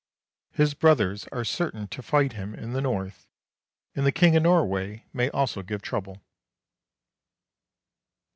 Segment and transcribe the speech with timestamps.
[0.51, 3.27] His brothers are certain to fight him in the North,
[3.95, 6.23] and the King of Norway may also give trouble.